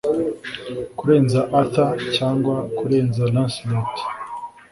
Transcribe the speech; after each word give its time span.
Kurenza 0.97 1.41
Arthur 1.59 1.91
cyangwa 2.15 2.55
kurenza 2.77 3.23
Lancelot 3.33 3.93